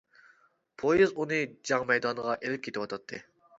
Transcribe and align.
پويىز 0.83 1.13
ئۇنى 1.19 1.37
جەڭ 1.71 1.87
مەيدانىغا 1.93 2.39
ئېلىپ 2.43 2.67
كېتىۋاتاتتى. 2.67 3.25